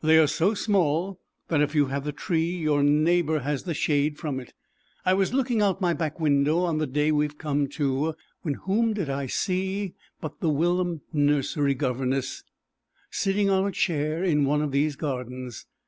They 0.00 0.16
are 0.20 0.28
so 0.28 0.54
small 0.54 1.18
that 1.48 1.60
if 1.60 1.74
you 1.74 1.86
have 1.86 2.04
the 2.04 2.12
tree 2.12 2.50
your 2.54 2.84
neighbour 2.84 3.40
has 3.40 3.64
the 3.64 3.74
shade 3.74 4.16
from 4.16 4.38
it. 4.38 4.54
I 5.04 5.12
was 5.12 5.34
looking 5.34 5.60
out 5.60 5.78
at 5.78 5.80
my 5.80 5.92
back 5.92 6.20
window 6.20 6.60
on 6.60 6.78
the 6.78 6.86
day 6.86 7.10
we 7.10 7.24
have 7.24 7.36
come 7.36 7.66
to 7.70 8.14
when 8.42 8.54
whom 8.54 8.92
did 8.92 9.10
I 9.10 9.26
see 9.26 9.94
but 10.20 10.38
the 10.38 10.50
whilom 10.50 11.00
nursery 11.12 11.74
governess 11.74 12.44
sitting 13.10 13.50
on 13.50 13.66
a 13.66 13.72
chair 13.72 14.22
in 14.22 14.44
one 14.44 14.62
of 14.62 14.70
these 14.70 14.94
gardens. 14.94 15.66